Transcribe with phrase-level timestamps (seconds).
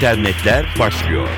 [0.00, 1.28] internetler başlıyor.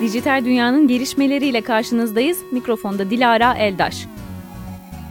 [0.00, 2.38] Dijital dünyanın gelişmeleriyle karşınızdayız.
[2.52, 4.06] Mikrofonda Dilara Eldaş.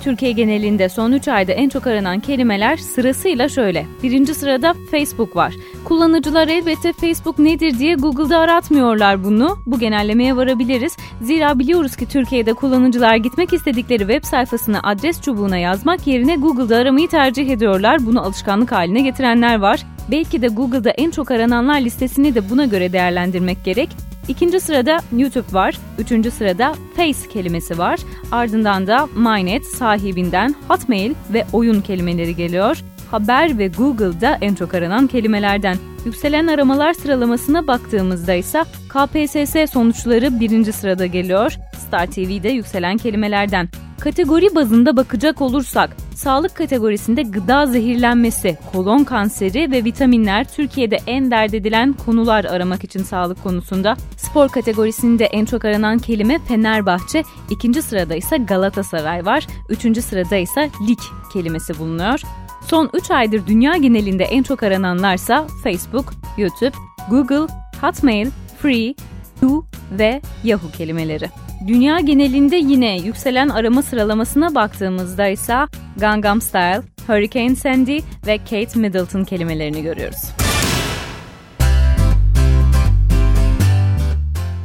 [0.00, 3.86] Türkiye genelinde son 3 ayda en çok aranan kelimeler sırasıyla şöyle.
[4.02, 5.54] Birinci sırada Facebook var.
[5.84, 9.58] Kullanıcılar elbette Facebook nedir diye Google'da aratmıyorlar bunu.
[9.66, 10.96] Bu genellemeye varabiliriz.
[11.22, 17.08] Zira biliyoruz ki Türkiye'de kullanıcılar gitmek istedikleri web sayfasını adres çubuğuna yazmak yerine Google'da aramayı
[17.08, 18.06] tercih ediyorlar.
[18.06, 19.80] Bunu alışkanlık haline getirenler var.
[20.10, 24.09] Belki de Google'da en çok arananlar listesini de buna göre değerlendirmek gerek.
[24.30, 25.78] İkinci sırada YouTube var.
[25.98, 28.00] Üçüncü sırada Face kelimesi var.
[28.32, 32.78] Ardından da MyNet sahibinden Hotmail ve oyun kelimeleri geliyor.
[33.10, 35.76] Haber ve Google'da en çok aranan kelimelerden.
[36.04, 41.56] Yükselen aramalar sıralamasına baktığımızda ise KPSS sonuçları birinci sırada geliyor.
[41.86, 43.68] Star TV'de yükselen kelimelerden.
[44.00, 51.54] Kategori bazında bakacak olursak, sağlık kategorisinde gıda zehirlenmesi, kolon kanseri ve vitaminler Türkiye'de en dert
[51.54, 53.96] edilen konular aramak için sağlık konusunda.
[54.16, 60.70] Spor kategorisinde en çok aranan kelime Fenerbahçe, ikinci sırada ise Galatasaray var, üçüncü sırada ise
[60.88, 60.98] lig
[61.32, 62.20] kelimesi bulunuyor.
[62.66, 66.76] Son 3 aydır dünya genelinde en çok arananlarsa Facebook, YouTube,
[67.10, 68.30] Google, Hotmail,
[68.62, 68.94] Free,
[69.42, 69.64] You
[69.98, 71.49] ve Yahoo kelimeleri.
[71.66, 75.56] Dünya genelinde yine yükselen arama sıralamasına baktığımızda ise
[75.96, 80.22] Gangnam Style, Hurricane Sandy ve Kate Middleton kelimelerini görüyoruz.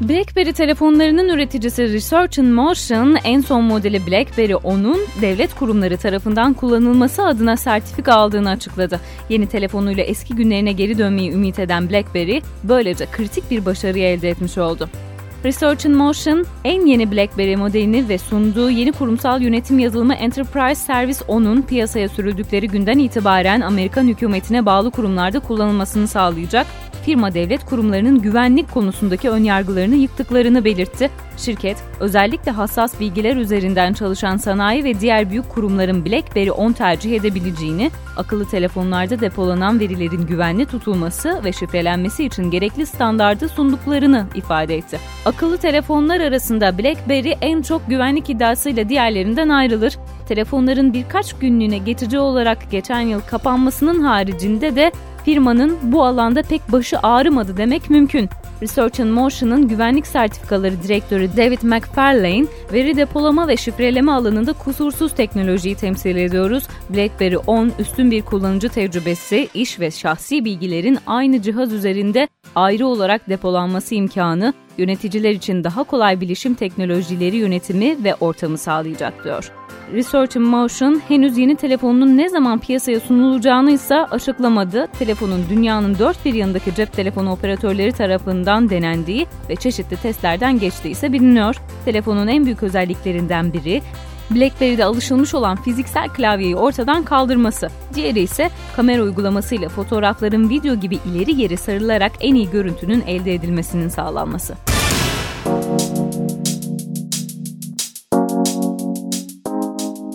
[0.00, 7.26] BlackBerry telefonlarının üreticisi Research in Motion en son modeli BlackBerry 10'un devlet kurumları tarafından kullanılması
[7.26, 9.00] adına sertifika aldığını açıkladı.
[9.28, 14.58] Yeni telefonuyla eski günlerine geri dönmeyi ümit eden BlackBerry böylece kritik bir başarıyı elde etmiş
[14.58, 14.88] oldu.
[15.44, 21.24] Research in Motion en yeni BlackBerry modelini ve sunduğu yeni kurumsal yönetim yazılımı Enterprise Service
[21.24, 26.66] 10'un piyasaya sürüldükleri günden itibaren Amerikan hükümetine bağlı kurumlarda kullanılmasını sağlayacak
[27.04, 31.10] firma devlet kurumlarının güvenlik konusundaki önyargılarını yıktıklarını belirtti.
[31.36, 37.90] Şirket, özellikle hassas bilgiler üzerinden çalışan sanayi ve diğer büyük kurumların BlackBerry 10 tercih edebileceğini,
[38.16, 44.98] akıllı telefonlarda depolanan verilerin güvenli tutulması ve şifrelenmesi için gerekli standardı sunduklarını ifade etti.
[45.24, 49.98] Akıllı telefonlar arasında BlackBerry en çok güvenlik iddiasıyla diğerlerinden ayrılır.
[50.28, 54.92] Telefonların birkaç günlüğüne geçici olarak geçen yıl kapanmasının haricinde de
[55.24, 58.28] firmanın bu alanda pek başı ağrımadı demek mümkün.
[58.62, 65.74] Research in Motion'ın güvenlik sertifikaları direktörü David McFarlane, veri depolama ve şifreleme alanında kusursuz teknolojiyi
[65.74, 66.64] temsil ediyoruz.
[66.90, 73.28] BlackBerry 10 üstün bir kullanıcı tecrübesi, iş ve şahsi bilgilerin aynı cihaz üzerinde ayrı olarak
[73.28, 79.52] depolanması imkanı, yöneticiler için daha kolay bilişim teknolojileri yönetimi ve ortamı sağlayacak diyor.
[79.92, 84.86] Research in Motion henüz yeni telefonunun ne zaman piyasaya sunulacağını ise açıklamadı.
[84.98, 91.12] Telefonun dünyanın dört bir yanındaki cep telefonu operatörleri tarafından denendiği ve çeşitli testlerden geçtiği ise
[91.12, 91.56] biliniyor.
[91.84, 93.82] Telefonun en büyük özelliklerinden biri
[94.30, 97.68] BlackBerry'de alışılmış olan fiziksel klavyeyi ortadan kaldırması.
[97.94, 103.88] Diğeri ise kamera uygulamasıyla fotoğrafların video gibi ileri geri sarılarak en iyi görüntünün elde edilmesinin
[103.88, 104.54] sağlanması.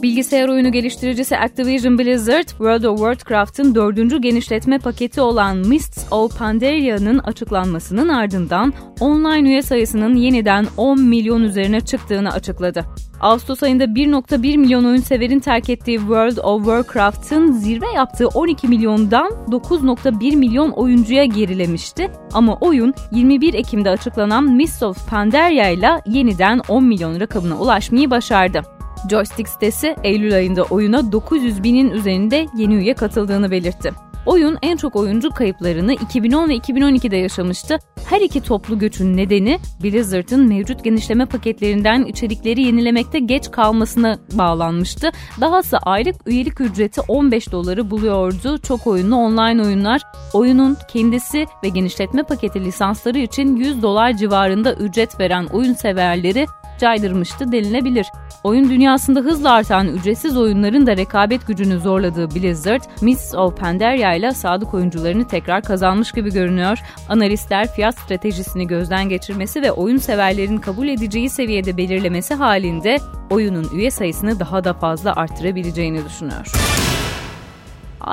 [0.03, 7.19] Bilgisayar oyunu geliştiricisi Activision Blizzard, World of Warcraft'ın dördüncü genişletme paketi olan Mists of Pandaria'nın
[7.19, 12.85] açıklanmasının ardından online üye sayısının yeniden 10 milyon üzerine çıktığını açıkladı.
[13.21, 19.31] Ağustos ayında 1.1 milyon oyun severin terk ettiği World of Warcraft'ın zirve yaptığı 12 milyondan
[19.47, 22.11] 9.1 milyon oyuncuya gerilemişti.
[22.33, 28.78] Ama oyun 21 Ekim'de açıklanan Mists of Pandaria ile yeniden 10 milyon rakamına ulaşmayı başardı.
[29.09, 33.93] Joystick sitesi Eylül ayında oyuna 900 binin üzerinde yeni üye katıldığını belirtti.
[34.25, 37.77] Oyun en çok oyuncu kayıplarını 2010 ve 2012'de yaşamıştı.
[38.09, 45.12] Her iki toplu göçün nedeni Blizzard'ın mevcut genişleme paketlerinden içerikleri yenilemekte geç kalmasına bağlanmıştı.
[45.41, 48.57] Dahası aylık üyelik ücreti 15 doları buluyordu.
[48.57, 50.01] Çok oyunlu online oyunlar
[50.33, 56.45] oyunun kendisi ve genişletme paketi lisansları için 100 dolar civarında ücret veren oyun severleri
[56.79, 58.07] caydırmıştı denilebilir.
[58.43, 64.31] Oyun dünyasında hızla artan ücretsiz oyunların da rekabet gücünü zorladığı Blizzard, Mists of Pandaria ile
[64.31, 66.79] sadık oyuncularını tekrar kazanmış gibi görünüyor.
[67.09, 72.97] Analistler fiyat stratejisini gözden geçirmesi ve oyun severlerin kabul edeceği seviyede belirlemesi halinde
[73.29, 76.47] oyunun üye sayısını daha da fazla arttırabileceğini düşünüyor.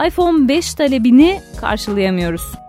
[0.07, 2.66] iPhone 5 talebini karşılayamıyoruz.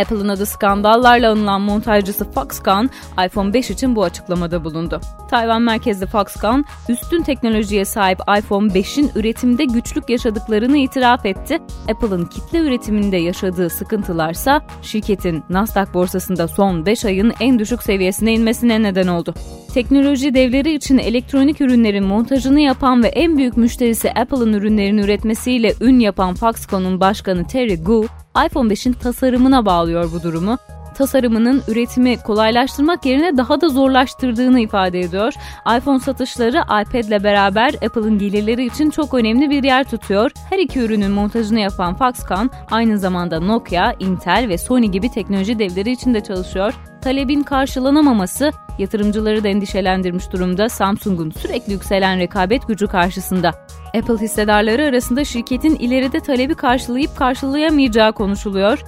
[0.00, 2.90] Apple'ın adı skandallarla anılan montajcısı Foxconn,
[3.26, 5.00] iPhone 5 için bu açıklamada bulundu.
[5.30, 11.58] Tayvan merkezli Foxconn, üstün teknolojiye sahip iPhone 5'in üretimde güçlük yaşadıklarını itiraf etti.
[11.90, 18.82] Apple'ın kitle üretiminde yaşadığı sıkıntılarsa şirketin Nasdaq borsasında son 5 ayın en düşük seviyesine inmesine
[18.82, 19.34] neden oldu.
[19.74, 25.98] Teknoloji devleri için elektronik ürünlerin montajını yapan ve en büyük müşterisi Apple'ın ürünlerini üretmesiyle ün
[25.98, 28.04] yapan Foxconn'un başkanı Terry Gou,
[28.46, 30.58] iPhone 5'in tasarımına bağlıyor bu durumu
[30.98, 35.32] tasarımının üretimi kolaylaştırmak yerine daha da zorlaştırdığını ifade ediyor.
[35.78, 40.30] iPhone satışları iPad ile beraber Apple'ın gelirleri için çok önemli bir yer tutuyor.
[40.50, 45.90] Her iki ürünün montajını yapan Foxconn aynı zamanda Nokia, Intel ve Sony gibi teknoloji devleri
[45.90, 46.74] için de çalışıyor.
[47.00, 53.48] Talebin karşılanamaması yatırımcıları da endişelendirmiş durumda Samsung'un sürekli yükselen rekabet gücü karşısında.
[53.96, 58.82] Apple hissedarları arasında şirketin ileride talebi karşılayıp karşılayamayacağı konuşuluyor.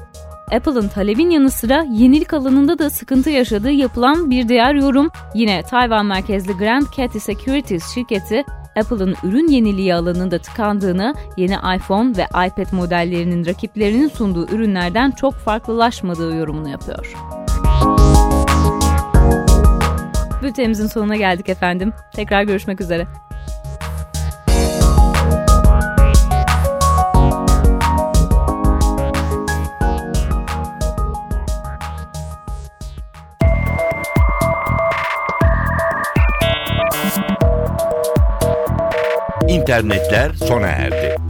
[0.53, 6.07] Apple'ın talebin yanı sıra yenilik alanında da sıkıntı yaşadığı yapılan bir diğer yorum yine Tayvan
[6.07, 8.45] merkezli Grand Cathy Securities şirketi
[8.77, 16.35] Apple'ın ürün yeniliği alanında tıkandığını, yeni iPhone ve iPad modellerinin rakiplerinin sunduğu ürünlerden çok farklılaşmadığı
[16.37, 17.15] yorumunu yapıyor.
[20.51, 21.93] Bültenimizin sonuna geldik efendim.
[22.13, 23.07] Tekrar görüşmek üzere.
[39.49, 41.30] internetler sona erdi.